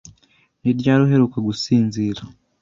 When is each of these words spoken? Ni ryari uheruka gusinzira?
Ni 0.61 0.71
ryari 0.79 1.01
uheruka 1.03 1.37
gusinzira? 1.47 2.21